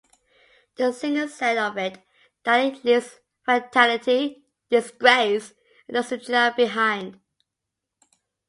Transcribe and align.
The 0.77 0.93
singer 0.93 1.27
said 1.27 1.59
of 1.59 1.77
it 1.77 1.99
that 2.43 2.57
it 2.57 2.83
leaves 2.83 3.19
fatality, 3.45 4.43
disgrace, 4.67 5.53
and 5.87 5.93
nostalgia 5.93 6.55
behind. 6.57 7.19